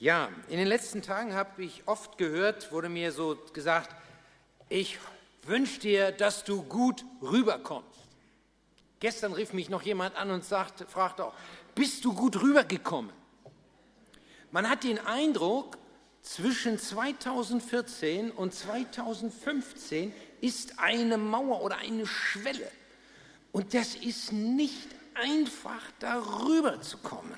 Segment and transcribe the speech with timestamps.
[0.00, 3.94] Ja, in den letzten Tagen habe ich oft gehört, wurde mir so gesagt,
[4.70, 4.98] ich
[5.42, 8.00] wünsche dir, dass du gut rüberkommst.
[8.98, 11.34] Gestern rief mich noch jemand an und sagte, fragte auch,
[11.74, 13.12] bist du gut rübergekommen?
[14.50, 15.76] Man hat den Eindruck,
[16.22, 22.70] zwischen 2014 und 2015 ist eine Mauer oder eine Schwelle.
[23.52, 27.34] Und das ist nicht einfach, darüber zu kommen.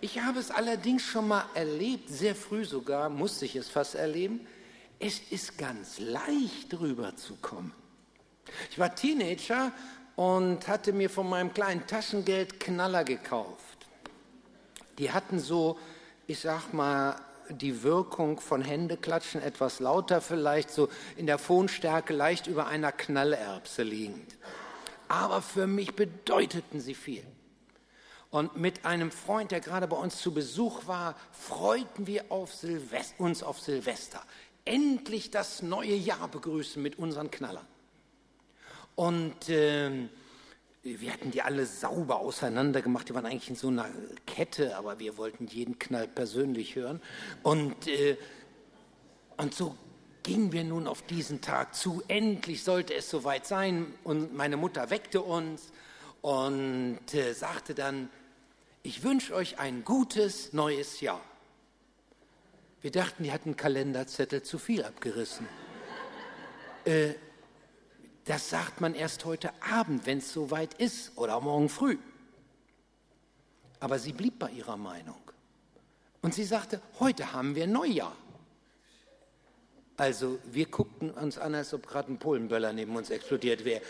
[0.00, 4.46] Ich habe es allerdings schon mal erlebt, sehr früh sogar, musste ich es fast erleben.
[4.98, 7.72] Es ist ganz leicht, rüberzukommen.
[8.70, 9.72] Ich war Teenager
[10.16, 13.86] und hatte mir von meinem kleinen Taschengeld Knaller gekauft.
[14.98, 15.78] Die hatten so,
[16.26, 17.16] ich sag mal,
[17.48, 23.82] die Wirkung von Händeklatschen etwas lauter vielleicht, so in der Phonstärke leicht über einer Knallerbse
[23.82, 24.36] liegend.
[25.08, 27.24] Aber für mich bedeuteten sie viel.
[28.36, 32.52] Und mit einem Freund, der gerade bei uns zu Besuch war, freuten wir auf
[33.16, 34.22] uns auf Silvester.
[34.66, 37.64] Endlich das neue Jahr begrüßen mit unseren Knallern.
[38.94, 39.90] Und äh,
[40.82, 43.08] wir hatten die alle sauber auseinander gemacht.
[43.08, 43.88] Die waren eigentlich in so einer
[44.26, 47.00] Kette, aber wir wollten jeden Knall persönlich hören.
[47.42, 48.18] Und, äh,
[49.38, 49.74] und so
[50.24, 52.02] gingen wir nun auf diesen Tag zu.
[52.06, 53.94] Endlich sollte es soweit sein.
[54.04, 55.72] Und meine Mutter weckte uns
[56.20, 58.10] und äh, sagte dann,
[58.86, 61.20] ich wünsche euch ein gutes neues Jahr.
[62.82, 65.48] Wir dachten, die hatten Kalenderzettel zu viel abgerissen.
[66.84, 67.14] äh,
[68.26, 71.98] das sagt man erst heute Abend, wenn es soweit ist, oder morgen früh.
[73.80, 75.20] Aber sie blieb bei ihrer Meinung.
[76.22, 78.16] Und sie sagte, heute haben wir Neujahr.
[79.96, 83.82] Also wir guckten uns an, als ob gerade ein Polenböller neben uns explodiert wäre.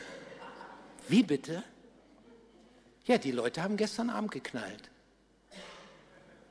[1.07, 1.63] Wie bitte?
[3.07, 4.91] Ja, die Leute haben gestern Abend geknallt.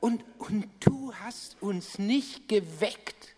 [0.00, 3.34] Und, und du hast uns nicht geweckt.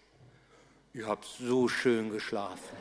[0.94, 2.76] Ihr habt so schön geschlafen.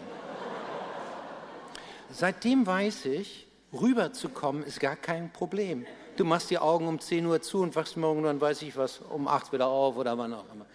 [2.11, 5.88] Seitdem weiß ich, rüberzukommen ist gar kein Problem.
[6.17, 9.00] Du machst die Augen um 10 Uhr zu und wachst morgen dann weiß ich was
[9.00, 10.66] um 8 wieder auf oder wann auch immer.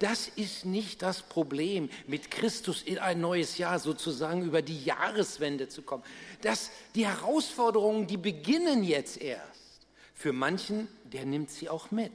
[0.00, 5.68] Das ist nicht das Problem, mit Christus in ein neues Jahr sozusagen über die Jahreswende
[5.68, 6.02] zu kommen.
[6.40, 9.86] Das, die Herausforderungen, die beginnen jetzt erst.
[10.14, 12.12] Für manchen, der nimmt sie auch mit.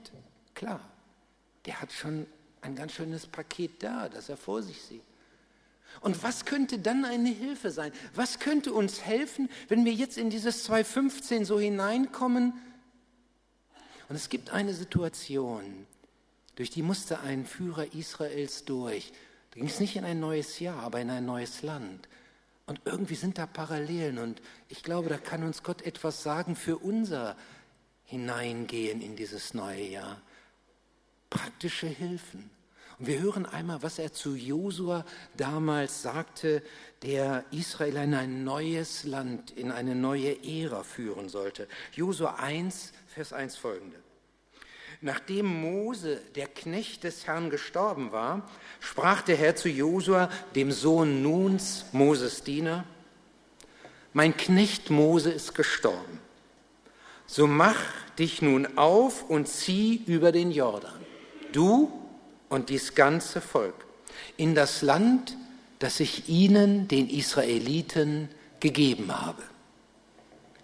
[0.55, 0.79] Klar,
[1.67, 2.25] der hat schon
[2.61, 5.03] ein ganz schönes Paket da, das er vor sich sieht.
[6.01, 7.91] Und was könnte dann eine Hilfe sein?
[8.15, 12.53] Was könnte uns helfen, wenn wir jetzt in dieses 2015 so hineinkommen?
[14.09, 15.85] Und es gibt eine Situation,
[16.55, 19.11] durch die musste ein Führer Israels durch.
[19.51, 22.07] Da ging es nicht in ein neues Jahr, aber in ein neues Land.
[22.65, 24.17] Und irgendwie sind da Parallelen.
[24.17, 27.35] Und ich glaube, da kann uns Gott etwas sagen für unser
[28.05, 30.21] Hineingehen in dieses neue Jahr.
[31.29, 32.49] Praktische Hilfen.
[32.97, 35.05] Und wir hören einmal, was er zu Josua
[35.35, 36.63] damals sagte,
[37.01, 41.67] der Israel in ein neues Land, in eine neue Ära führen sollte.
[41.93, 43.97] Josua 1, Vers 1 folgende.
[45.01, 51.21] Nachdem Mose, der Knecht des Herrn, gestorben war, sprach der Herr zu Josua, dem Sohn
[51.21, 52.85] Nuns, Moses Diener,
[54.13, 56.19] mein Knecht Mose ist gestorben.
[57.27, 57.81] So mach
[58.17, 60.93] dich nun auf und zieh über den Jordan.
[61.51, 61.91] Du
[62.49, 63.85] und dies ganze Volk
[64.37, 65.37] in das Land,
[65.79, 68.29] das ich ihnen, den Israeliten,
[68.59, 69.43] gegeben habe.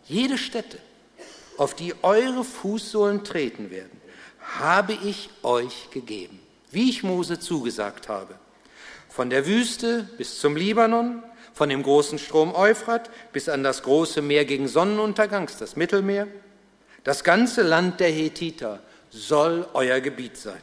[0.06, 0.80] Jede Stätte,
[1.58, 4.01] auf die eure Fußsohlen treten werden,
[4.42, 6.40] habe ich euch gegeben,
[6.72, 8.36] wie ich Mose zugesagt habe.
[9.10, 14.22] Von der Wüste bis zum Libanon, von dem großen Strom Euphrat bis an das große
[14.22, 16.28] Meer gegen Sonnenuntergangs, das Mittelmeer.
[17.04, 18.80] Das ganze Land der Hethiter
[19.10, 20.62] soll euer Gebiet sein.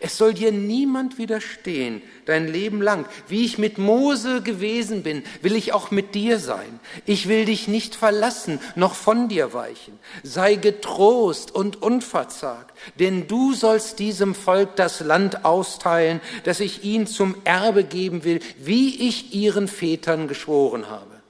[0.00, 3.06] Es soll dir niemand widerstehen, dein Leben lang.
[3.28, 6.80] Wie ich mit Mose gewesen bin, will ich auch mit dir sein.
[7.06, 9.98] Ich will dich nicht verlassen, noch von dir weichen.
[10.22, 17.06] Sei getrost und unverzagt, denn du sollst diesem Volk das Land austeilen, das ich ihnen
[17.06, 21.22] zum Erbe geben will, wie ich ihren Vätern geschworen habe.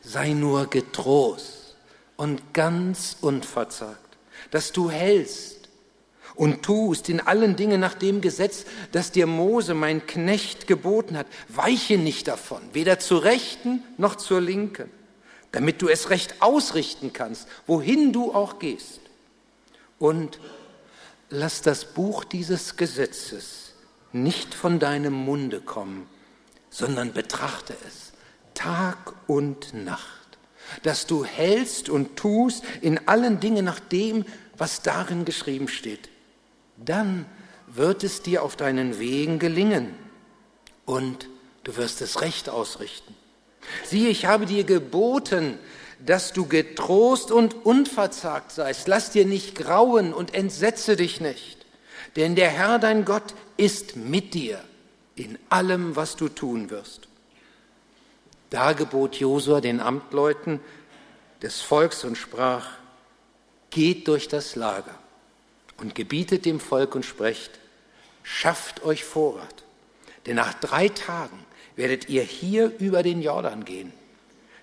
[0.00, 1.76] Sei nur getrost
[2.16, 4.16] und ganz unverzagt,
[4.50, 5.57] dass du hältst
[6.38, 11.26] und tust in allen Dingen nach dem Gesetz, das dir Mose, mein Knecht, geboten hat.
[11.48, 14.88] Weiche nicht davon, weder zur Rechten noch zur Linken,
[15.50, 19.00] damit du es recht ausrichten kannst, wohin du auch gehst.
[19.98, 20.38] Und
[21.28, 23.74] lass das Buch dieses Gesetzes
[24.12, 26.06] nicht von deinem Munde kommen,
[26.70, 28.12] sondern betrachte es
[28.54, 30.38] Tag und Nacht,
[30.84, 34.24] dass du hältst und tust in allen Dingen nach dem,
[34.56, 36.08] was darin geschrieben steht.
[36.84, 37.26] Dann
[37.66, 39.94] wird es dir auf deinen Wegen gelingen
[40.86, 41.28] und
[41.64, 43.14] du wirst es recht ausrichten.
[43.84, 45.58] Siehe, ich habe dir geboten,
[46.04, 48.88] dass du getrost und unverzagt seist.
[48.88, 51.66] Lass dir nicht grauen und entsetze dich nicht,
[52.16, 54.62] denn der Herr dein Gott ist mit dir
[55.16, 57.08] in allem, was du tun wirst.
[58.50, 60.60] Da gebot Josua den Amtleuten
[61.42, 62.70] des Volks und sprach,
[63.70, 64.94] geht durch das Lager
[65.78, 67.58] und gebietet dem Volk und sprecht,
[68.22, 69.64] schafft euch Vorrat,
[70.26, 71.38] denn nach drei Tagen
[71.76, 73.92] werdet ihr hier über den Jordan gehen,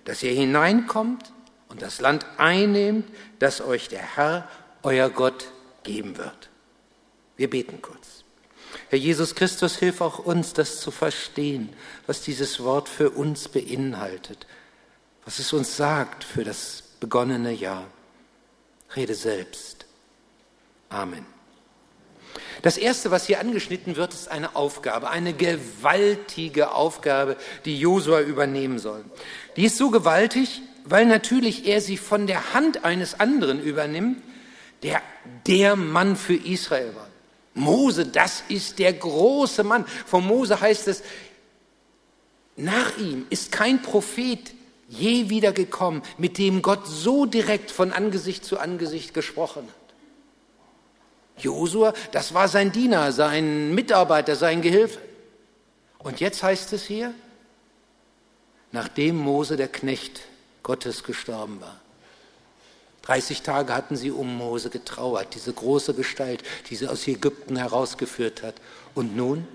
[0.04, 1.32] dass ihr hineinkommt
[1.68, 3.06] und das Land einnehmt,
[3.38, 4.48] das euch der Herr,
[4.82, 5.48] euer Gott,
[5.82, 6.48] geben wird.
[7.36, 8.24] Wir beten kurz.
[8.88, 11.70] Herr Jesus Christus, hilf auch uns, das zu verstehen,
[12.06, 14.46] was dieses Wort für uns beinhaltet,
[15.24, 17.86] was es uns sagt für das begonnene Jahr.
[18.94, 19.75] Rede selbst.
[20.88, 21.26] Amen.
[22.62, 28.78] Das Erste, was hier angeschnitten wird, ist eine Aufgabe, eine gewaltige Aufgabe, die Josua übernehmen
[28.78, 29.04] soll.
[29.56, 34.22] Die ist so gewaltig, weil natürlich er sie von der Hand eines anderen übernimmt,
[34.82, 35.02] der
[35.46, 37.08] der Mann für Israel war.
[37.54, 39.86] Mose, das ist der große Mann.
[40.06, 41.02] Von Mose heißt es,
[42.56, 44.54] nach ihm ist kein Prophet
[44.88, 49.85] je wieder gekommen, mit dem Gott so direkt von Angesicht zu Angesicht gesprochen hat.
[51.38, 54.98] Josua, das war sein Diener, sein Mitarbeiter, sein Gehilfe.
[55.98, 57.12] Und jetzt heißt es hier,
[58.72, 60.22] nachdem Mose der Knecht
[60.62, 61.80] Gottes gestorben war.
[63.02, 68.42] 30 Tage hatten sie um Mose getrauert, diese große Gestalt, die sie aus Ägypten herausgeführt
[68.42, 68.56] hat.
[68.94, 69.46] Und nun,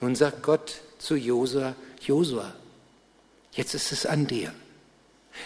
[0.00, 2.54] nun sagt Gott zu Josua, Josua,
[3.52, 4.52] jetzt ist es an dir.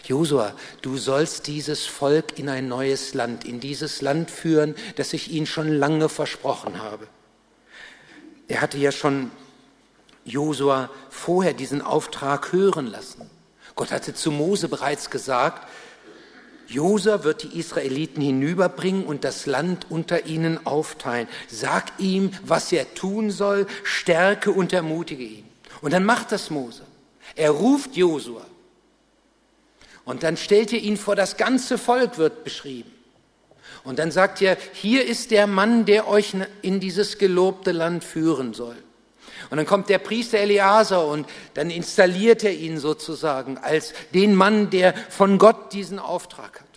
[0.05, 5.31] Josua, du sollst dieses Volk in ein neues Land, in dieses Land führen, das ich
[5.31, 7.06] ihnen schon lange versprochen habe.
[8.49, 9.31] Er hatte ja schon
[10.25, 13.31] Josua vorher diesen Auftrag hören lassen.
[13.75, 15.67] Gott hatte zu Mose bereits gesagt,
[16.73, 21.29] Josa wird die Israeliten hinüberbringen und das Land unter ihnen aufteilen.
[21.49, 25.44] Sag ihm, was er tun soll, stärke und ermutige ihn.
[25.83, 26.83] Und dann macht das Mose.
[27.35, 28.47] Er ruft Josua.
[30.05, 32.91] Und dann stellt er ihn vor das ganze Volk, wird beschrieben.
[33.85, 38.55] Und dann sagt er, hier ist der Mann, der euch in dieses gelobte Land führen
[38.55, 38.77] soll.
[39.51, 44.71] Und dann kommt der Priester Eleazar und dann installiert er ihn sozusagen als den Mann,
[44.71, 46.69] der von Gott diesen Auftrag hat.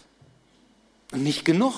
[1.11, 1.73] Und nicht genug.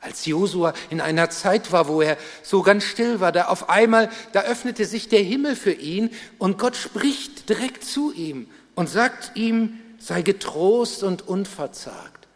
[0.00, 4.08] Als Josua in einer Zeit war, wo er so ganz still war, da auf einmal,
[4.32, 9.32] da öffnete sich der Himmel für ihn und Gott spricht direkt zu ihm und sagt
[9.36, 12.28] ihm, sei getrost und unverzagt.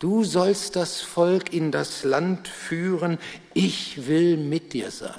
[0.00, 3.18] Du sollst das Volk in das Land führen,
[3.54, 5.14] ich will mit dir sein.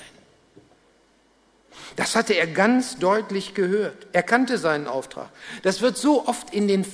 [1.96, 4.08] Das hatte er ganz deutlich gehört.
[4.12, 5.30] Er kannte seinen Auftrag.
[5.64, 6.86] Das wird so oft in den,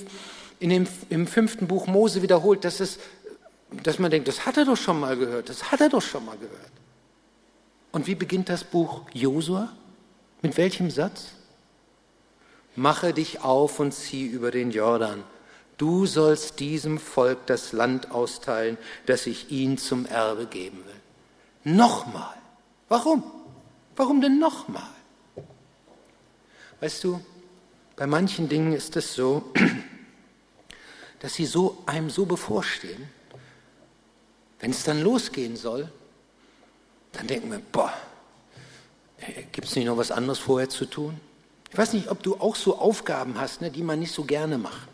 [0.60, 3.00] in dem, im fünften Buch Mose wiederholt, dass, es,
[3.82, 6.24] dass man denkt, das hat er doch schon mal gehört, das hat er doch schon
[6.24, 6.72] mal gehört.
[7.90, 9.72] Und wie beginnt das Buch Josua?
[10.40, 11.32] Mit welchem Satz?
[12.76, 15.22] Mache dich auf und zieh über den Jordan.
[15.76, 21.74] Du sollst diesem Volk das Land austeilen, das ich ihnen zum Erbe geben will.
[21.74, 22.36] Nochmal.
[22.88, 23.24] Warum?
[23.96, 24.82] Warum denn nochmal?
[26.80, 27.20] Weißt du,
[27.96, 29.52] bei manchen Dingen ist es so,
[31.20, 33.08] dass sie so einem so bevorstehen.
[34.60, 35.90] Wenn es dann losgehen soll,
[37.12, 37.92] dann denken wir, boah,
[39.18, 41.20] äh, gibt es nicht noch was anderes vorher zu tun?
[41.74, 44.58] Ich weiß nicht, ob du auch so Aufgaben hast, ne, die man nicht so gerne
[44.58, 44.86] macht.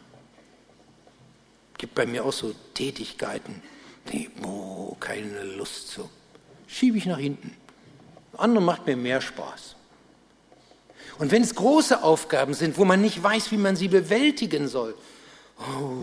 [1.77, 3.63] Gibt bei mir auch so Tätigkeiten,
[4.11, 6.09] die, boah, keine Lust zu.
[6.67, 7.55] Schiebe ich nach hinten.
[8.35, 9.77] Andere macht mir mehr Spaß.
[11.19, 14.95] Und wenn es große Aufgaben sind, wo man nicht weiß, wie man sie bewältigen soll,
[15.59, 16.03] oh,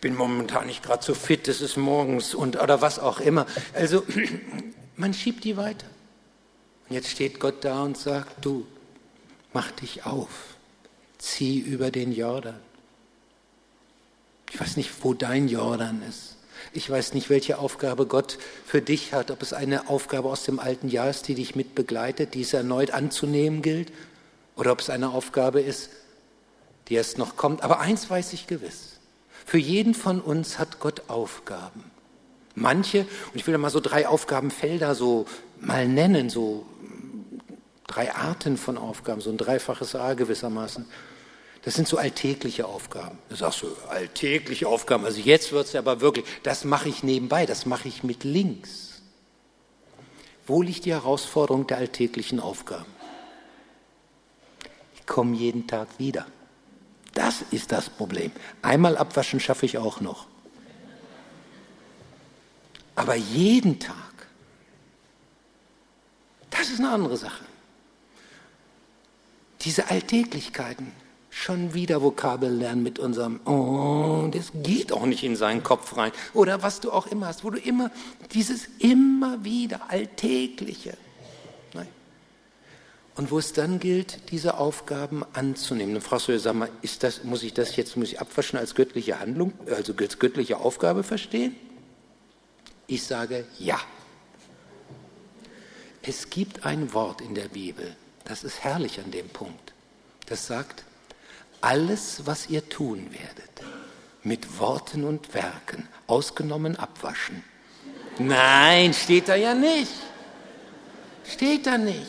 [0.00, 3.44] bin momentan nicht gerade so fit, es ist morgens und oder was auch immer.
[3.72, 4.04] Also
[4.96, 5.88] man schiebt die weiter.
[6.88, 8.68] Und jetzt steht Gott da und sagt, du,
[9.54, 10.28] mach dich auf,
[11.18, 12.58] zieh über den Jordan.
[14.52, 16.36] Ich weiß nicht, wo dein Jordan ist.
[16.72, 20.58] Ich weiß nicht, welche Aufgabe Gott für dich hat, ob es eine Aufgabe aus dem
[20.58, 23.92] alten Jahr ist, die dich mit begleitet, die es erneut anzunehmen gilt,
[24.56, 25.90] oder ob es eine Aufgabe ist,
[26.88, 27.62] die erst noch kommt.
[27.62, 28.98] Aber eins weiß ich gewiss.
[29.44, 31.84] Für jeden von uns hat Gott Aufgaben.
[32.54, 35.26] Manche, und ich will da mal so drei Aufgabenfelder so
[35.60, 36.64] mal nennen, so
[37.86, 40.86] drei Arten von Aufgaben, so ein dreifaches A gewissermaßen.
[41.64, 43.18] Das sind so alltägliche Aufgaben.
[43.30, 45.04] Du sagst so, alltägliche Aufgaben.
[45.04, 49.02] Also jetzt wird es aber wirklich, das mache ich nebenbei, das mache ich mit links.
[50.46, 52.92] Wo liegt die Herausforderung der alltäglichen Aufgaben?
[54.94, 56.26] Ich komme jeden Tag wieder.
[57.14, 58.30] Das ist das Problem.
[58.60, 60.26] Einmal abwaschen schaffe ich auch noch.
[62.94, 63.94] Aber jeden Tag,
[66.50, 67.44] das ist eine andere Sache.
[69.64, 70.92] Diese Alltäglichkeiten,
[71.34, 76.12] schon wieder Vokabel lernen mit unserem, oh, das geht auch nicht in seinen Kopf rein.
[76.32, 77.90] Oder was du auch immer hast, wo du immer
[78.32, 80.96] dieses immer wieder Alltägliche.
[81.72, 81.88] Nein.
[83.16, 85.94] Und wo es dann gilt, diese Aufgaben anzunehmen.
[85.94, 88.58] Dann fragst du dir, sag mal, ist das, muss ich das jetzt, muss ich abwaschen
[88.58, 91.56] als göttliche Handlung, also als göttliche Aufgabe verstehen?
[92.86, 93.80] Ich sage ja.
[96.02, 99.72] Es gibt ein Wort in der Bibel, das ist herrlich an dem Punkt.
[100.26, 100.84] Das sagt,
[101.60, 103.50] alles, was ihr tun werdet,
[104.22, 107.42] mit Worten und Werken, ausgenommen abwaschen.
[108.18, 109.92] Nein, steht da ja nicht.
[111.24, 112.06] Steht da nicht.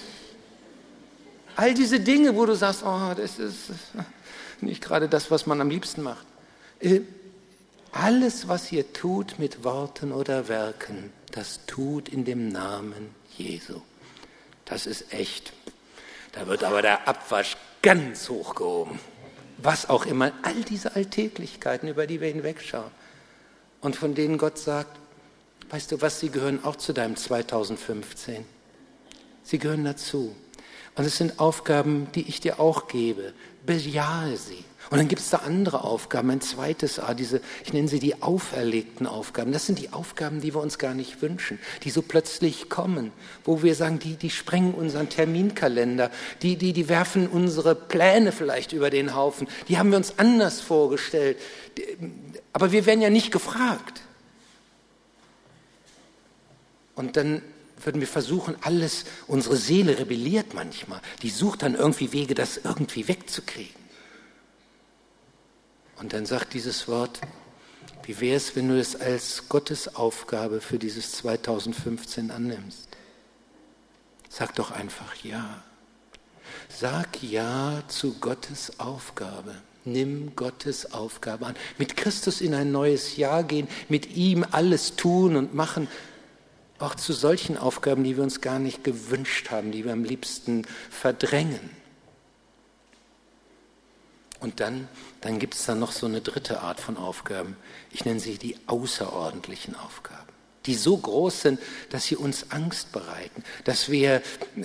[1.55, 3.71] All diese Dinge, wo du sagst, oh, das ist
[4.61, 6.25] nicht gerade das, was man am liebsten macht.
[6.79, 7.01] Äh,
[7.91, 13.81] alles, was ihr tut mit Worten oder Werken, das tut in dem Namen Jesu.
[14.65, 15.53] Das ist echt.
[16.35, 18.99] Da wird aber der Abwasch ganz hochgehoben.
[19.57, 20.33] Was auch immer.
[20.43, 22.91] All diese Alltäglichkeiten, über die wir hinwegschauen.
[23.79, 24.99] Und von denen Gott sagt,
[25.69, 28.45] weißt du was, sie gehören auch zu deinem 2015.
[29.43, 30.35] Sie gehören dazu.
[30.95, 33.33] Und es sind Aufgaben, die ich dir auch gebe.
[33.65, 34.63] Bejahe sie.
[34.89, 38.21] Und dann gibt es da andere Aufgaben, ein zweites A, diese, ich nenne sie die
[38.21, 39.51] auferlegten Aufgaben.
[39.51, 43.11] Das sind die Aufgaben, die wir uns gar nicht wünschen, die so plötzlich kommen,
[43.43, 46.11] wo wir sagen, die, die sprengen unseren Terminkalender,
[46.41, 50.61] die, die, die werfen unsere Pläne vielleicht über den Haufen, die haben wir uns anders
[50.61, 51.37] vorgestellt.
[52.53, 54.01] Aber wir werden ja nicht gefragt.
[56.95, 57.41] Und dann
[57.83, 63.07] würden wir versuchen, alles, unsere Seele rebelliert manchmal, die sucht dann irgendwie Wege, das irgendwie
[63.07, 63.84] wegzukriegen.
[65.97, 67.21] Und dann sagt dieses Wort,
[68.03, 72.87] wie wäre es, wenn du es als Gottes Aufgabe für dieses 2015 annimmst?
[74.29, 75.63] Sag doch einfach ja.
[76.69, 79.55] Sag ja zu Gottes Aufgabe.
[79.85, 81.55] Nimm Gottes Aufgabe an.
[81.77, 85.87] Mit Christus in ein neues Jahr gehen, mit ihm alles tun und machen.
[86.79, 90.63] Auch zu solchen Aufgaben, die wir uns gar nicht gewünscht haben, die wir am liebsten
[90.89, 91.69] verdrängen.
[94.39, 94.87] Und dann,
[95.21, 97.55] dann gibt es dann noch so eine dritte Art von Aufgaben.
[97.91, 100.27] Ich nenne sie die außerordentlichen Aufgaben,
[100.65, 104.21] die so groß sind, dass sie uns Angst bereiten, dass wir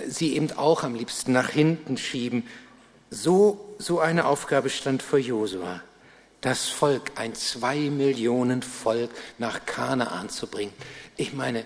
[0.07, 2.45] sie eben auch am liebsten nach hinten schieben.
[3.09, 5.81] So, so eine Aufgabe stand vor Josua,
[6.41, 10.73] das Volk, ein zwei Millionen Volk nach Kanaan zu bringen.
[11.17, 11.63] Ich meine,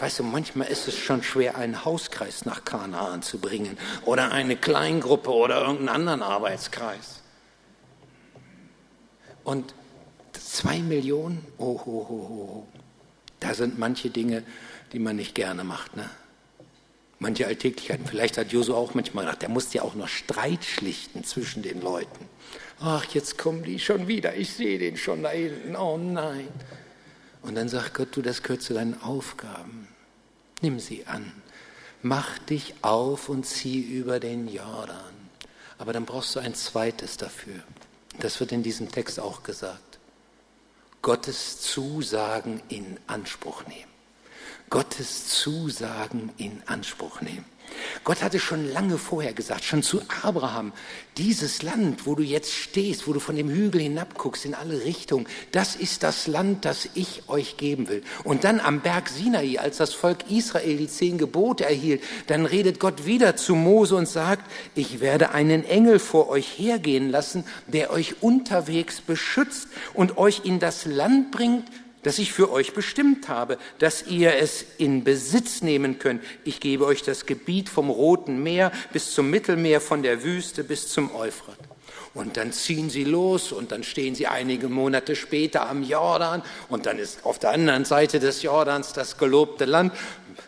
[0.00, 4.54] Weißt du, manchmal ist es schon schwer, einen Hauskreis nach Kanaan zu bringen oder eine
[4.54, 7.20] Kleingruppe oder irgendeinen anderen Arbeitskreis.
[9.44, 9.74] Und
[10.32, 12.66] zwei Millionen, oh, oh, oh, oh,
[13.40, 14.42] da sind manche Dinge,
[14.92, 15.96] die man nicht gerne macht.
[15.96, 16.08] Ne?
[17.18, 18.06] Manche Alltäglichkeiten.
[18.06, 21.80] Vielleicht hat Josu auch manchmal gedacht, der muss ja auch noch Streit schlichten zwischen den
[21.80, 22.28] Leuten.
[22.80, 26.48] Ach, jetzt kommen die schon wieder, ich sehe den schon da hinten, oh nein.
[27.42, 29.88] Und dann sagt Gott, du, das gehört zu deinen Aufgaben.
[30.60, 31.32] Nimm sie an.
[32.02, 34.96] Mach dich auf und zieh über den Jordan.
[35.78, 37.62] Aber dann brauchst du ein zweites dafür.
[38.20, 39.98] Das wird in diesem Text auch gesagt.
[41.02, 43.90] Gottes Zusagen in Anspruch nehmen.
[44.70, 47.46] Gottes Zusagen in Anspruch nehmen.
[48.04, 50.72] Gott hatte schon lange vorher gesagt, schon zu Abraham,
[51.16, 55.26] dieses Land, wo du jetzt stehst, wo du von dem Hügel hinabguckst in alle Richtungen,
[55.52, 58.02] das ist das Land, das ich euch geben will.
[58.24, 62.78] Und dann am Berg Sinai, als das Volk Israel die zehn Gebote erhielt, dann redet
[62.80, 67.90] Gott wieder zu Mose und sagt, ich werde einen Engel vor euch hergehen lassen, der
[67.90, 71.64] euch unterwegs beschützt und euch in das Land bringt,
[72.02, 76.22] das ich für euch bestimmt habe, dass ihr es in Besitz nehmen könnt.
[76.44, 80.88] Ich gebe euch das Gebiet vom Roten Meer bis zum Mittelmeer, von der Wüste bis
[80.88, 81.58] zum Euphrat.
[82.14, 86.86] Und dann ziehen sie los und dann stehen sie einige Monate später am Jordan und
[86.86, 89.92] dann ist auf der anderen Seite des Jordans das gelobte Land.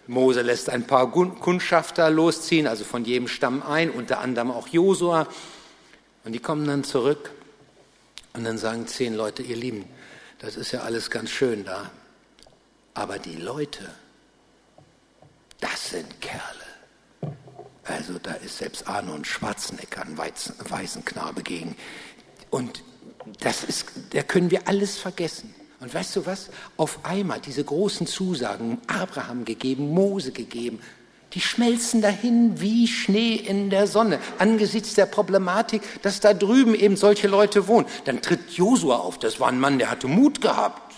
[0.07, 5.29] Mose lässt ein paar Kundschafter losziehen, also von jedem Stamm ein, unter anderem auch Josua.
[6.25, 7.31] Und die kommen dann zurück
[8.33, 9.85] und dann sagen zehn Leute, ihr Lieben,
[10.41, 11.91] das ist ja alles ganz schön da.
[12.95, 13.89] Aber die Leute,
[15.61, 17.37] das sind Kerle.
[17.85, 21.77] Also da ist selbst Arnold Schwarzenegger ein Waisenknabe gegen.
[22.51, 22.83] Und
[23.41, 25.55] das ist, da können wir alles vergessen.
[25.79, 26.51] Und weißt du was?
[26.77, 30.81] Auf einmal diese großen Zusagen, Abraham gegeben, Mose gegeben,
[31.33, 36.97] die schmelzen dahin wie Schnee in der Sonne angesichts der Problematik, dass da drüben eben
[36.97, 37.87] solche Leute wohnen.
[38.05, 39.19] Dann tritt Josua auf.
[39.19, 40.91] Das war ein Mann, der hatte Mut gehabt.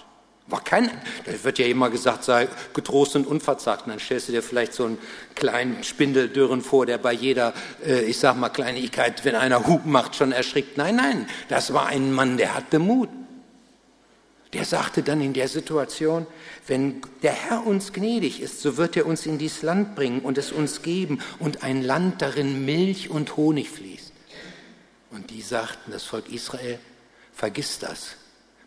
[0.48, 0.90] War kein,
[1.24, 3.86] da wird ja immer gesagt, sei getrost und unverzagt.
[3.86, 4.98] Und dann stellst du dir vielleicht so einen
[5.34, 7.54] kleinen Spindeldürren vor, der bei jeder,
[7.86, 10.76] äh, ich sag mal, Kleinigkeit, wenn einer Hupen macht, schon erschrickt.
[10.76, 13.08] Nein, nein, das war ein Mann, der hatte Mut.
[14.52, 16.26] Der sagte dann in der Situation,
[16.66, 20.36] wenn der Herr uns gnädig ist, so wird er uns in dieses Land bringen und
[20.36, 24.12] es uns geben und ein Land, darin Milch und Honig fließt.
[25.10, 26.78] Und die sagten, das Volk Israel,
[27.32, 28.16] vergiss das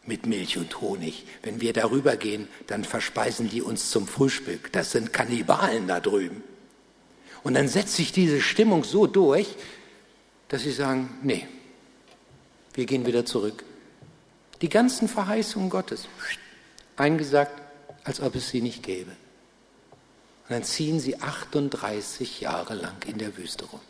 [0.07, 1.25] mit Milch und Honig.
[1.43, 4.71] Wenn wir darüber gehen, dann verspeisen die uns zum Frühstück.
[4.71, 6.43] Das sind Kannibalen da drüben.
[7.43, 9.55] Und dann setzt sich diese Stimmung so durch,
[10.47, 11.47] dass sie sagen, nee,
[12.73, 13.63] wir gehen wieder zurück.
[14.61, 16.07] Die ganzen Verheißungen Gottes
[16.95, 17.61] eingesagt,
[18.03, 19.11] als ob es sie nicht gäbe.
[19.11, 23.81] Und dann ziehen sie 38 Jahre lang in der Wüste rum.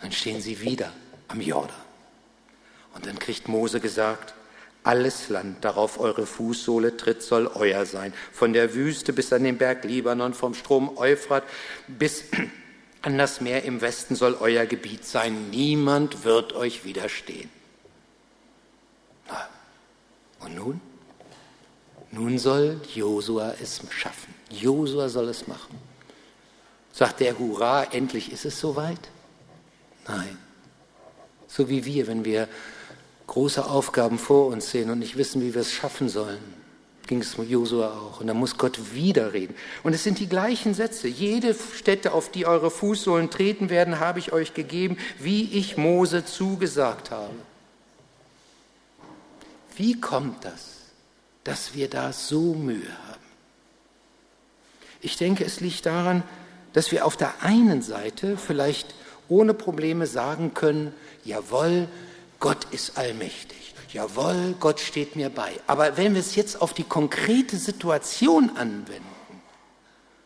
[0.00, 0.92] Dann stehen sie wieder
[1.28, 1.74] am Jordan.
[2.94, 4.34] Und dann kriegt Mose gesagt,
[4.84, 8.12] alles Land, darauf eure Fußsohle tritt, soll euer sein.
[8.32, 11.44] Von der Wüste bis an den Berg Libanon, vom Strom Euphrat
[11.88, 12.24] bis
[13.00, 15.50] an das Meer im Westen soll euer Gebiet sein.
[15.50, 17.50] Niemand wird euch widerstehen.
[20.44, 20.80] Und nun?
[22.10, 24.34] Nun soll Josua es schaffen.
[24.50, 25.76] Josua soll es machen.
[26.92, 29.00] Sagt der Hurra, endlich ist es soweit?
[30.06, 30.38] Nein.
[31.48, 32.48] So wie wir, wenn wir
[33.26, 36.38] große Aufgaben vor uns sehen und nicht wissen, wie wir es schaffen sollen.
[37.06, 38.20] Ging es mit Josua auch.
[38.20, 39.54] Und da muss Gott wieder reden.
[39.82, 41.08] Und es sind die gleichen Sätze.
[41.08, 46.24] Jede Stätte, auf die eure Fußsohlen treten werden, habe ich euch gegeben, wie ich Mose
[46.24, 47.34] zugesagt habe.
[49.76, 50.76] Wie kommt das,
[51.44, 53.20] dass wir da so Mühe haben?
[55.00, 56.22] Ich denke, es liegt daran,
[56.72, 58.94] dass wir auf der einen Seite vielleicht
[59.28, 60.92] ohne Probleme sagen können,
[61.24, 61.88] jawohl,
[62.40, 63.74] Gott ist allmächtig.
[63.92, 65.52] Jawohl, Gott steht mir bei.
[65.66, 69.04] Aber wenn wir es jetzt auf die konkrete Situation anwenden,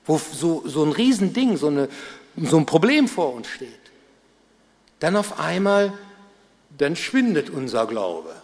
[0.06, 1.88] wo so, so ein Riesending, so, eine,
[2.36, 3.68] so ein Problem vor uns steht,
[5.00, 5.92] dann auf einmal,
[6.78, 8.34] dann schwindet unser Glaube.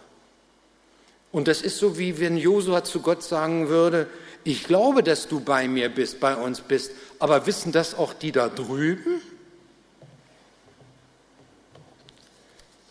[1.35, 4.07] Und das ist so, wie wenn Josua zu Gott sagen würde,
[4.45, 8.33] ich glaube, dass du bei mir bist, bei uns bist, aber wissen das auch die
[8.33, 9.21] da drüben?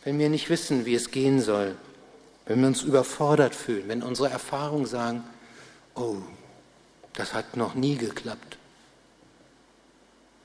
[0.04, 1.76] wenn wir nicht wissen, wie es gehen soll,
[2.46, 5.24] wenn wir uns überfordert fühlen, wenn unsere Erfahrungen sagen,
[5.96, 6.18] oh,
[7.14, 8.58] das hat noch nie geklappt.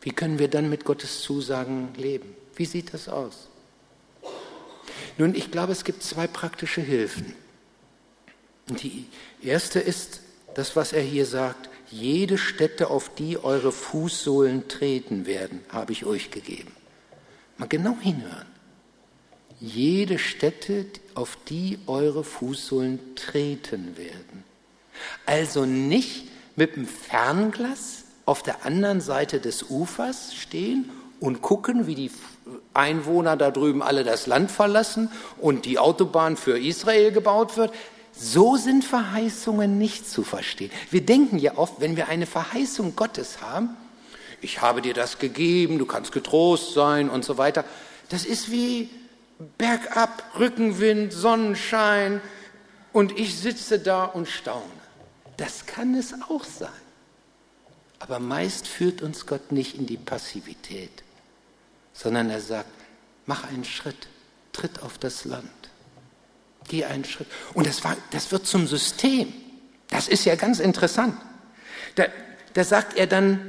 [0.00, 2.36] Wie können wir dann mit Gottes Zusagen leben?
[2.54, 3.48] Wie sieht das aus?
[5.16, 7.34] Nun, ich glaube, es gibt zwei praktische Hilfen.
[8.68, 9.06] Die
[9.42, 10.20] erste ist
[10.54, 16.04] das, was er hier sagt, jede Stätte, auf die eure Fußsohlen treten werden, habe ich
[16.04, 16.72] euch gegeben.
[17.56, 18.46] Mal genau hinhören
[19.60, 24.44] jede Stätte, auf die eure Fußsohlen treten werden.
[25.26, 31.94] Also nicht mit dem Fernglas auf der anderen Seite des Ufers stehen und gucken, wie
[31.94, 32.10] die
[32.74, 37.72] Einwohner da drüben alle das Land verlassen und die Autobahn für Israel gebaut wird.
[38.20, 40.72] So sind Verheißungen nicht zu verstehen.
[40.90, 43.76] Wir denken ja oft, wenn wir eine Verheißung Gottes haben,
[44.40, 47.64] ich habe dir das gegeben, du kannst getrost sein und so weiter.
[48.08, 48.90] Das ist wie
[49.56, 52.20] bergab, Rückenwind, Sonnenschein
[52.92, 54.64] und ich sitze da und staune.
[55.36, 56.68] Das kann es auch sein.
[58.00, 61.02] Aber meist führt uns Gott nicht in die Passivität,
[61.92, 62.70] sondern er sagt,
[63.26, 64.08] mach einen Schritt,
[64.52, 65.50] tritt auf das Land,
[66.68, 67.26] geh einen Schritt.
[67.54, 69.32] Und das, war, das wird zum System.
[69.88, 71.14] Das ist ja ganz interessant.
[71.94, 72.04] Da,
[72.54, 73.40] da sagt er dann,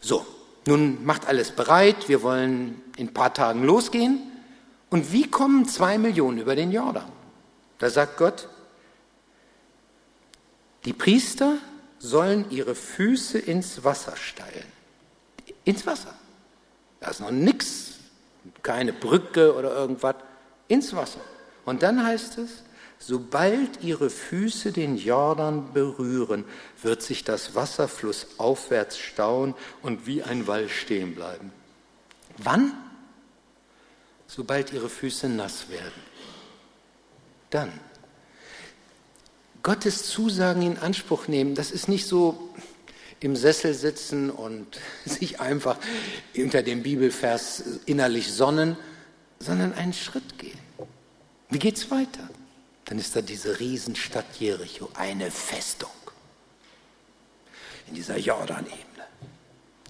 [0.00, 0.26] so,
[0.66, 4.20] nun macht alles bereit, wir wollen in ein paar Tagen losgehen.
[4.90, 7.10] Und wie kommen zwei Millionen über den Jordan?
[7.78, 8.48] Da sagt Gott,
[10.84, 11.58] die Priester
[11.98, 14.66] sollen ihre Füße ins Wasser steilen.
[15.64, 16.14] Ins Wasser.
[17.00, 17.94] Da ist noch nichts,
[18.62, 20.16] keine Brücke oder irgendwas.
[20.68, 21.20] Ins Wasser.
[21.64, 22.50] Und dann heißt es,
[22.98, 26.44] sobald ihre Füße den Jordan berühren,
[26.82, 31.52] wird sich das Wasserfluss aufwärts stauen und wie ein Wall stehen bleiben.
[32.38, 32.72] Wann?
[34.34, 36.02] sobald ihre Füße nass werden.
[37.50, 37.72] Dann
[39.62, 42.50] Gottes Zusagen in Anspruch nehmen, das ist nicht so
[43.20, 45.78] im Sessel sitzen und sich einfach
[46.36, 48.76] unter dem Bibelvers innerlich sonnen,
[49.38, 50.58] sondern einen Schritt gehen.
[51.54, 52.28] Wie geht's weiter?
[52.86, 55.92] Dann ist da diese Riesenstadt Jericho, eine Festung
[57.86, 58.74] in dieser Jordanebene.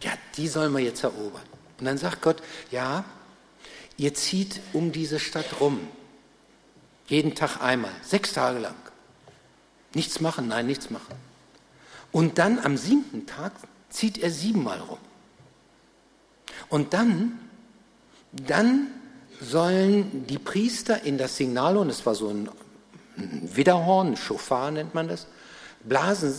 [0.02, 1.42] Ja, die sollen wir jetzt erobern.
[1.78, 3.06] Und dann sagt Gott, ja,
[3.96, 5.80] ihr zieht um diese Stadt rum.
[7.06, 8.76] Jeden Tag einmal, sechs Tage lang.
[9.94, 11.14] Nichts machen, nein, nichts machen.
[12.12, 13.52] Und dann am siebten Tag
[13.88, 14.98] zieht er siebenmal rum.
[16.68, 17.38] Und dann,
[18.32, 18.88] dann
[19.40, 22.48] sollen die Priester in das Signalhorn, das war so ein
[23.16, 25.26] Widderhorn, ein Schofar nennt man das,
[25.84, 26.34] blasen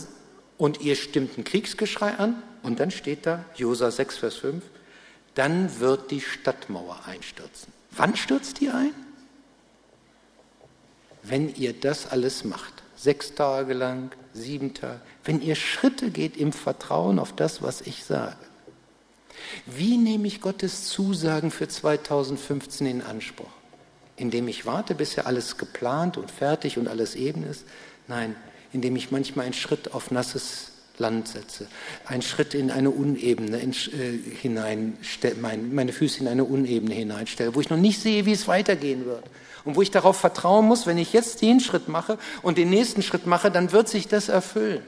[0.58, 4.64] und ihr stimmt ein Kriegsgeschrei an und dann steht da, Josa 6, Vers 5,
[5.34, 7.72] dann wird die Stadtmauer einstürzen.
[7.92, 8.92] Wann stürzt die ein?
[11.22, 16.52] Wenn ihr das alles macht, sechs Tage lang, sieben Tage, wenn ihr Schritte geht im
[16.52, 18.36] Vertrauen auf das, was ich sage.
[19.66, 23.46] Wie nehme ich Gottes Zusagen für 2015 in Anspruch?
[24.16, 27.64] Indem ich warte, bis ja alles geplant und fertig und alles eben ist?
[28.08, 28.34] Nein,
[28.72, 31.66] indem ich manchmal einen Schritt auf nasses Land setze,
[32.06, 34.96] einen Schritt in eine Unebene in, äh, hinein,
[35.40, 39.04] mein, meine Füße in eine Unebene hineinstelle, wo ich noch nicht sehe, wie es weitergehen
[39.04, 39.24] wird.
[39.64, 43.02] Und wo ich darauf vertrauen muss, wenn ich jetzt den Schritt mache und den nächsten
[43.02, 44.82] Schritt mache, dann wird sich das erfüllen.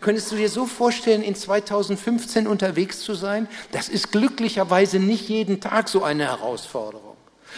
[0.00, 3.48] Könntest du dir so vorstellen, in 2015 unterwegs zu sein?
[3.72, 7.16] Das ist glücklicherweise nicht jeden Tag so eine Herausforderung.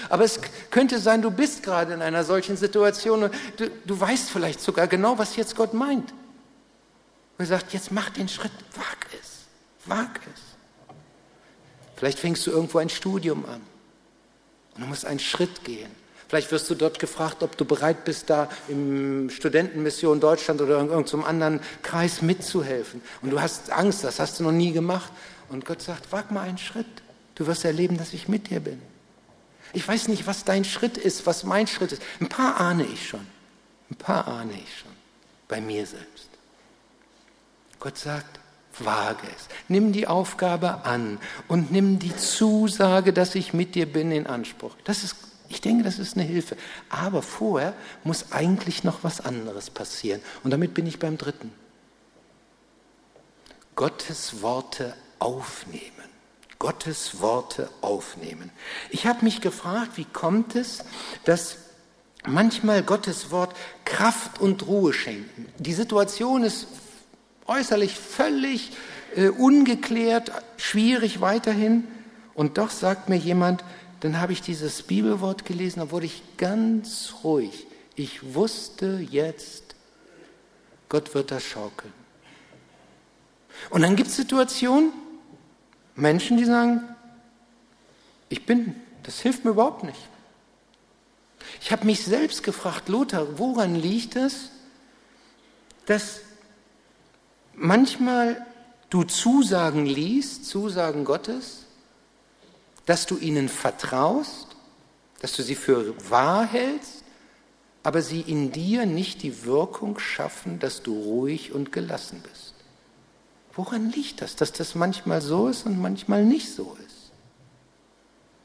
[0.09, 4.31] Aber es könnte sein, du bist gerade in einer solchen Situation und du, du weißt
[4.31, 6.13] vielleicht sogar genau, was jetzt Gott meint.
[7.39, 9.45] Und er sagt, jetzt mach den Schritt, wag es,
[9.87, 10.43] wag es.
[11.97, 13.63] Vielleicht fängst du irgendwo ein Studium an
[14.75, 15.91] und du musst einen Schritt gehen.
[16.29, 20.89] Vielleicht wirst du dort gefragt, ob du bereit bist, da im Studentenmission Deutschland oder in
[20.89, 23.01] irgendeinem anderen Kreis mitzuhelfen.
[23.23, 25.13] Und du hast Angst, das hast du noch nie gemacht.
[25.49, 26.87] Und Gott sagt, wag mal einen Schritt.
[27.37, 28.83] Du wirst erleben, dass ich mit dir bin.
[29.73, 32.03] Ich weiß nicht, was dein Schritt ist, was mein Schritt ist.
[32.21, 33.27] Ein paar ahne ich schon.
[33.91, 34.93] Ein paar ahne ich schon.
[35.49, 36.29] Bei mir selbst.
[37.79, 38.41] Gott sagt,
[38.79, 39.49] wage es.
[39.69, 44.75] Nimm die Aufgabe an und nimm die Zusage, dass ich mit dir bin, in Anspruch.
[44.85, 45.17] Das ist,
[45.49, 46.57] ich denke, das ist eine Hilfe.
[46.89, 50.21] Aber vorher muss eigentlich noch was anderes passieren.
[50.43, 51.53] Und damit bin ich beim dritten.
[53.77, 55.93] Gottes Worte aufnehmen.
[56.59, 58.51] Gottes Worte aufnehmen.
[58.91, 60.85] Ich habe mich gefragt, wie kommt es,
[61.25, 61.59] dass
[62.27, 63.55] manchmal Gottes Wort
[63.85, 65.47] Kraft und Ruhe schenken.
[65.59, 66.67] Die Situation ist
[67.47, 68.73] äußerlich völlig
[69.15, 71.87] äh, ungeklärt, schwierig weiterhin.
[72.35, 73.63] Und doch sagt mir jemand,
[74.01, 77.67] dann habe ich dieses Bibelwort gelesen, da wurde ich ganz ruhig.
[77.95, 79.75] Ich wusste jetzt,
[80.89, 81.93] Gott wird das schaukeln.
[83.71, 84.93] Und dann gibt es Situationen,
[85.95, 86.83] Menschen, die sagen,
[88.29, 89.99] ich bin, das hilft mir überhaupt nicht.
[91.61, 94.51] Ich habe mich selbst gefragt, Lothar, woran liegt es,
[95.87, 96.21] dass
[97.55, 98.45] manchmal
[98.91, 101.66] du Zusagen liest, Zusagen Gottes,
[102.87, 104.47] dass du ihnen vertraust,
[105.21, 107.05] dass du sie für wahr hältst,
[107.83, 112.55] aber sie in dir nicht die Wirkung schaffen, dass du ruhig und gelassen bist.
[113.55, 117.13] Woran liegt das, dass das manchmal so ist und manchmal nicht so ist?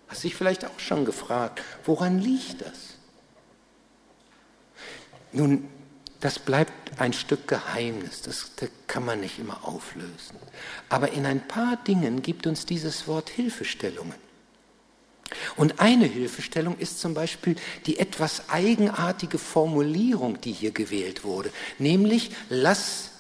[0.07, 2.95] Hast dich vielleicht auch schon gefragt, woran liegt das?
[5.31, 5.67] Nun,
[6.19, 10.35] das bleibt ein Stück Geheimnis, das, das, kann man nicht immer auflösen.
[10.89, 14.30] Aber in ein paar Dingen gibt uns dieses Wort Hilfestellungen.
[15.55, 22.31] Und eine Hilfestellung ist zum Beispiel die etwas eigenartige Formulierung, die hier gewählt wurde, nämlich
[22.49, 23.11] lass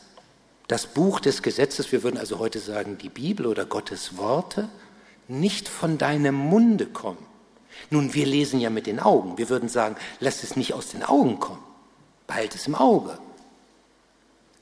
[0.67, 4.69] das Buch des Gesetzes, wir würden also heute sagen die Bibel oder Gottes Worte,
[5.27, 7.25] nicht von deinem Munde kommen.
[7.89, 9.37] Nun, wir lesen ja mit den Augen.
[9.37, 11.63] Wir würden sagen, lass es nicht aus den Augen kommen
[12.31, 13.19] behalt es im Auge.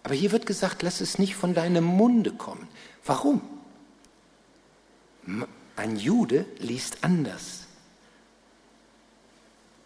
[0.01, 2.67] Aber hier wird gesagt, lass es nicht von deinem Munde kommen.
[3.05, 3.41] Warum?
[5.79, 7.61] Ein Jude liest anders.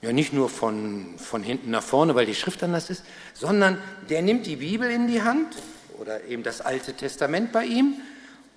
[0.01, 3.03] Ja, nicht nur von, von hinten nach vorne, weil die Schrift anders ist,
[3.35, 3.77] sondern
[4.09, 5.55] der nimmt die Bibel in die Hand
[5.99, 7.93] oder eben das Alte Testament bei ihm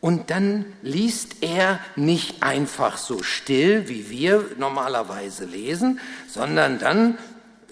[0.00, 7.18] und dann liest er nicht einfach so still, wie wir normalerweise lesen, sondern dann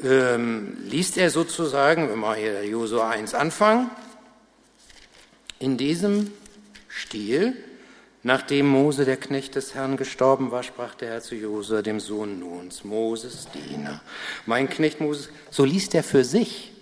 [0.03, 3.91] ähm, liest er sozusagen, wenn wir hier Josua 1 anfangen,
[5.59, 6.31] in diesem
[6.91, 7.57] Stil,
[8.25, 12.41] nachdem Mose, der Knecht des Herrn, gestorben war, sprach der Herr zu Josua, dem Sohn
[12.41, 14.01] Nuns, Moses Diener.
[14.47, 16.73] Mein Knecht Moses, so liest er für sich.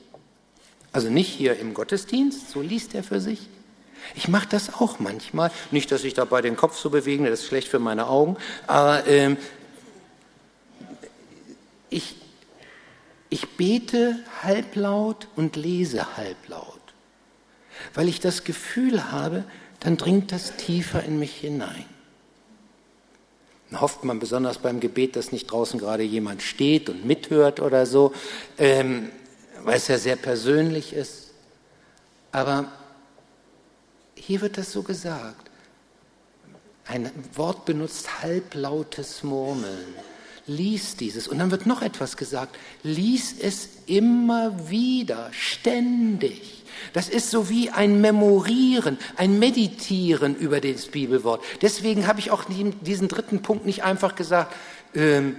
[0.93, 3.49] Also nicht hier im Gottesdienst, so liest er für sich.
[4.15, 5.51] Ich mache das auch manchmal.
[5.71, 9.07] Nicht, dass ich dabei den Kopf so bewege, das ist schlecht für meine Augen, aber
[9.07, 9.37] ähm,
[11.91, 12.17] ich,
[13.31, 16.81] ich bete halblaut und lese halblaut,
[17.95, 19.45] weil ich das Gefühl habe,
[19.83, 21.85] dann dringt das tiefer in mich hinein.
[23.71, 27.87] Dann hofft man besonders beim Gebet, dass nicht draußen gerade jemand steht und mithört oder
[27.87, 28.13] so,
[28.59, 29.11] ähm,
[29.65, 31.31] weil es ja sehr persönlich ist.
[32.31, 32.71] Aber
[34.15, 35.51] hier wird das so gesagt.
[36.87, 39.95] Ein Wort benutzt halblautes Murmeln.
[40.47, 41.29] Lies dieses.
[41.29, 42.57] Und dann wird noch etwas gesagt.
[42.83, 46.62] Lies es immer wieder, ständig.
[46.93, 51.43] Das ist so wie ein Memorieren, ein Meditieren über das Bibelwort.
[51.61, 54.55] Deswegen habe ich auch diesen dritten Punkt nicht einfach gesagt,
[54.95, 55.37] ähm,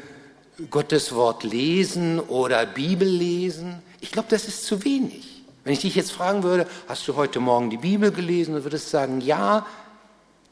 [0.69, 3.81] Gottes Wort lesen oder Bibel lesen.
[4.01, 5.43] Ich glaube, das ist zu wenig.
[5.63, 8.89] Wenn ich dich jetzt fragen würde, hast du heute Morgen die Bibel gelesen, und würdest
[8.89, 9.65] sagen, ja,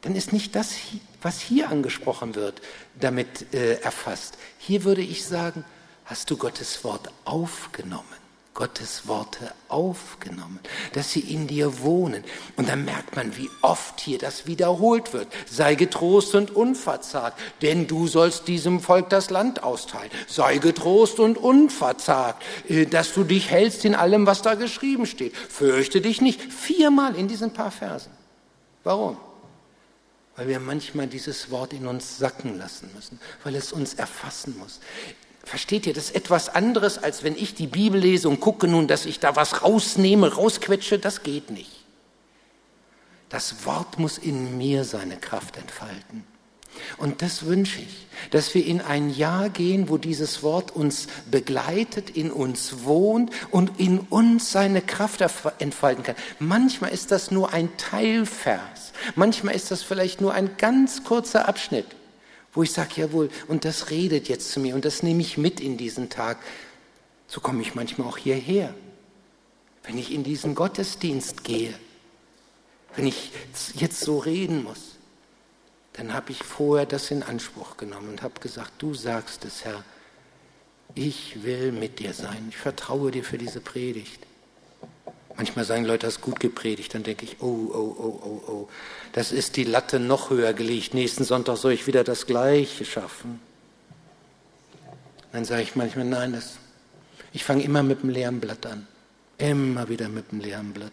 [0.02, 0.76] dann ist nicht das,
[1.22, 2.62] was hier angesprochen wird,
[3.00, 4.38] damit äh, erfasst.
[4.58, 5.64] Hier würde ich sagen,
[6.06, 8.21] hast du Gottes Wort aufgenommen?
[8.54, 10.60] Gottes Worte aufgenommen,
[10.92, 12.24] dass sie in dir wohnen.
[12.58, 15.28] Und dann merkt man, wie oft hier das wiederholt wird.
[15.50, 20.12] Sei getrost und unverzagt, denn du sollst diesem Volk das Land austeilen.
[20.28, 25.36] Sei getrost und unverzagt, äh, dass du dich hältst in allem, was da geschrieben steht.
[25.36, 26.42] Fürchte dich nicht.
[26.42, 28.12] Viermal in diesen paar Versen.
[28.84, 29.16] Warum?
[30.36, 34.82] Weil wir manchmal dieses Wort in uns sacken lassen müssen, weil es uns erfassen muss.
[35.44, 38.88] Versteht ihr, das ist etwas anderes, als wenn ich die Bibel lese und gucke nun,
[38.88, 41.84] dass ich da was rausnehme, rausquetsche, das geht nicht.
[43.30, 46.26] Das Wort muss in mir seine Kraft entfalten.
[46.98, 52.10] Und das wünsche ich, dass wir in ein Jahr gehen, wo dieses Wort uns begleitet,
[52.12, 55.22] in uns wohnt und in uns seine Kraft
[55.60, 56.16] entfalten kann.
[56.40, 61.88] Manchmal ist das nur ein Teilvers, manchmal ist das vielleicht nur ein ganz kurzer Abschnitt
[62.54, 65.60] wo ich sage, jawohl, und das redet jetzt zu mir und das nehme ich mit
[65.60, 66.38] in diesen Tag.
[67.28, 68.74] So komme ich manchmal auch hierher.
[69.84, 71.74] Wenn ich in diesen Gottesdienst gehe,
[72.96, 73.32] wenn ich
[73.76, 74.98] jetzt so reden muss,
[75.94, 79.84] dann habe ich vorher das in Anspruch genommen und habe gesagt, du sagst es, Herr,
[80.94, 84.26] ich will mit dir sein, ich vertraue dir für diese Predigt.
[85.38, 88.70] Manchmal sagen Leute, das ist gut gepredigt, dann denke ich, oh, oh, oh, oh, oh,
[89.14, 90.94] das ist die Latte noch höher gelegt.
[90.94, 93.40] Nächsten Sonntag soll ich wieder das Gleiche schaffen.
[95.32, 96.58] Dann sage ich manchmal, nein, das,
[97.32, 98.88] ich fange immer mit dem leeren Blatt an.
[99.38, 100.92] Immer wieder mit dem leeren Blatt.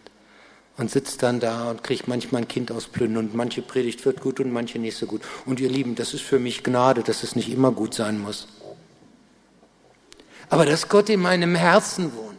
[0.77, 4.21] Und sitze dann da und kriege manchmal ein Kind aus Plündern und manche Predigt wird
[4.21, 5.21] gut und manche nicht so gut.
[5.45, 8.47] Und ihr Lieben, das ist für mich Gnade, dass es nicht immer gut sein muss.
[10.49, 12.38] Aber dass Gott in meinem Herzen wohnt,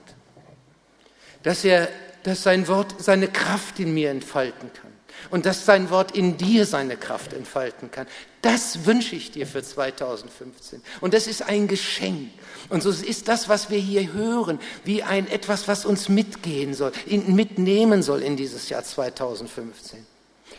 [1.43, 1.89] dass er,
[2.23, 4.91] dass sein Wort seine Kraft in mir entfalten kann
[5.31, 8.07] und dass sein Wort in dir seine Kraft entfalten kann.
[8.43, 10.83] Das wünsche ich dir für 2015.
[11.01, 12.31] Und das ist ein Geschenk.
[12.69, 16.93] Und so ist das, was wir hier hören, wie ein etwas, was uns mitgehen soll,
[17.07, 20.07] mitnehmen soll in dieses Jahr 2015.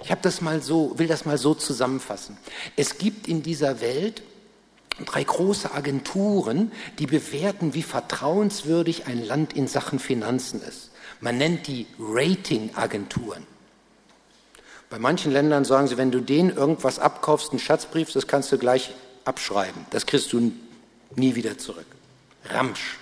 [0.04, 2.38] Ich habe das mal so, will das mal so zusammenfassen.
[2.76, 4.22] Es gibt in dieser Welt
[5.06, 10.92] drei große Agenturen, die bewerten, wie vertrauenswürdig ein Land in Sachen Finanzen ist.
[11.20, 13.46] Man nennt die Ratingagenturen.
[14.90, 18.58] Bei manchen Ländern sagen sie, wenn du denen irgendwas abkaufst, einen Schatzbrief, das kannst du
[18.58, 19.86] gleich abschreiben.
[19.92, 20.52] Das kriegst du
[21.16, 21.86] nie wieder zurück.
[22.46, 22.98] Ramsch.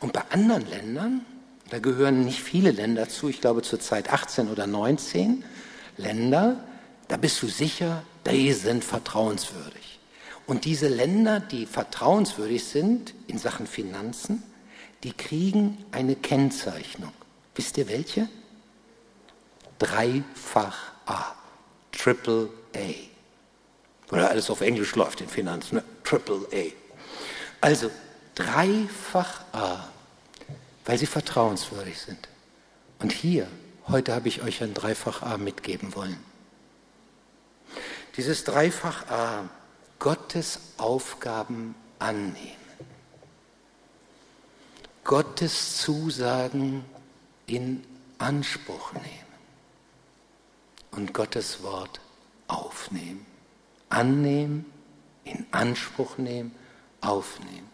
[0.00, 1.24] Und bei anderen Ländern,
[1.70, 5.44] da gehören nicht viele Länder zu, ich glaube zurzeit 18 oder 19
[5.96, 6.64] Länder,
[7.08, 9.87] da bist du sicher, die sind vertrauenswürdig.
[10.48, 14.42] Und diese Länder, die vertrauenswürdig sind in Sachen Finanzen,
[15.04, 17.12] die kriegen eine Kennzeichnung.
[17.54, 18.28] Wisst ihr welche?
[19.78, 21.34] dreifach A,
[21.92, 24.10] Triple A.
[24.10, 25.84] Oder alles auf Englisch läuft in Finanzen, ne?
[26.02, 26.72] Triple A.
[27.60, 27.90] Also
[28.34, 29.86] dreifach A,
[30.86, 32.26] weil sie vertrauenswürdig sind.
[33.00, 33.48] Und hier,
[33.86, 36.16] heute habe ich euch ein Dreifach A mitgeben wollen.
[38.16, 39.50] Dieses Dreifach A,
[39.98, 42.56] Gottes Aufgaben annehmen.
[45.02, 46.84] Gottes Zusagen
[47.46, 47.82] in
[48.18, 49.28] Anspruch nehmen
[50.92, 52.00] und Gottes Wort
[52.46, 53.26] aufnehmen.
[53.88, 54.66] Annehmen,
[55.24, 56.54] in Anspruch nehmen,
[57.00, 57.68] aufnehmen.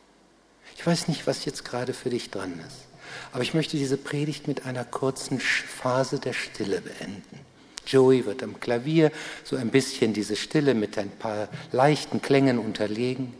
[0.76, 2.86] Ich weiß nicht, was jetzt gerade für dich dran ist,
[3.32, 7.40] aber ich möchte diese Predigt mit einer kurzen Phase der Stille beenden.
[7.86, 9.10] Joey wird am Klavier
[9.44, 13.34] so ein bisschen diese Stille mit ein paar leichten Klängen unterlegen.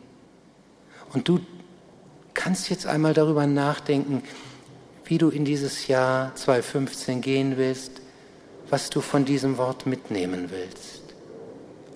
[1.13, 1.41] Und du
[2.35, 4.23] kannst jetzt einmal darüber nachdenken,
[5.05, 8.01] wie du in dieses Jahr 2015 gehen willst,
[8.71, 11.03] was du von diesem Wort mitnehmen willst.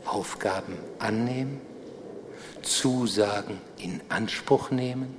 [0.05, 1.61] Aufgaben annehmen,
[2.63, 5.17] Zusagen in Anspruch nehmen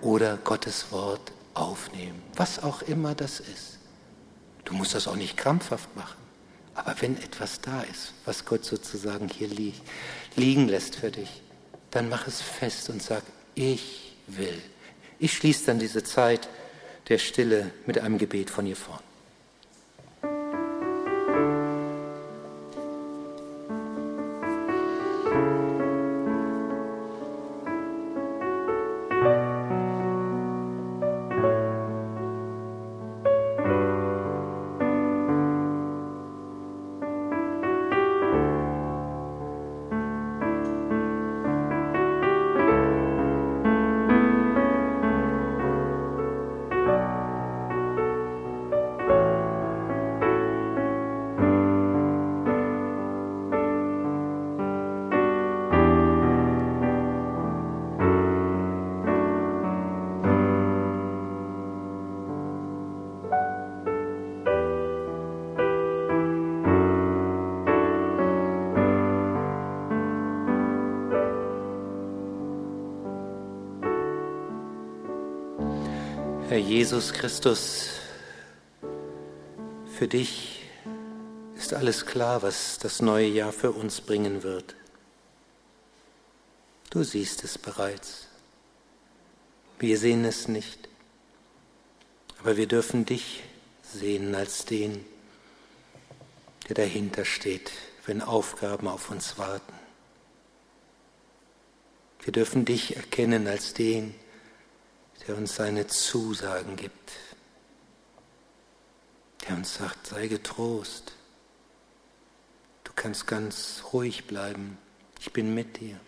[0.00, 3.71] oder Gottes Wort aufnehmen, was auch immer das ist.
[4.72, 6.16] Du musst das auch nicht krampfhaft machen,
[6.74, 9.74] aber wenn etwas da ist, was Gott sozusagen hier li
[10.34, 11.42] liegen lässt für dich,
[11.90, 13.22] dann mach es fest und sag,
[13.54, 14.62] ich will.
[15.18, 16.48] Ich schließe dann diese Zeit
[17.10, 19.02] der Stille mit einem Gebet von hier vorn.
[76.52, 77.88] Herr Jesus Christus,
[79.96, 80.60] für dich
[81.56, 84.74] ist alles klar, was das neue Jahr für uns bringen wird.
[86.90, 88.28] Du siehst es bereits.
[89.78, 90.90] Wir sehen es nicht,
[92.40, 93.44] aber wir dürfen dich
[93.82, 95.06] sehen als den,
[96.68, 97.70] der dahinter steht,
[98.04, 99.72] wenn Aufgaben auf uns warten.
[102.20, 104.14] Wir dürfen dich erkennen als den,
[105.26, 107.12] der uns seine Zusagen gibt,
[109.46, 111.12] der uns sagt, sei getrost,
[112.84, 114.78] du kannst ganz ruhig bleiben,
[115.20, 115.98] ich bin mit dir.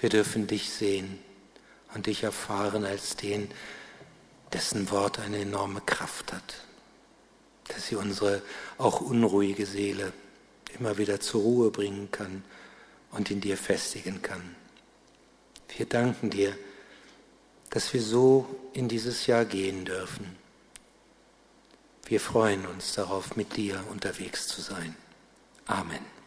[0.00, 1.18] Wir dürfen dich sehen
[1.94, 3.50] und dich erfahren als den,
[4.52, 6.54] dessen Wort eine enorme Kraft hat,
[7.68, 8.42] dass sie unsere
[8.78, 10.12] auch unruhige Seele
[10.78, 12.44] immer wieder zur Ruhe bringen kann
[13.12, 14.54] und in dir festigen kann.
[15.76, 16.56] Wir danken dir,
[17.72, 20.36] dass wir so in dieses Jahr gehen dürfen.
[22.04, 24.94] Wir freuen uns darauf, mit dir unterwegs zu sein.
[25.66, 26.21] Amen.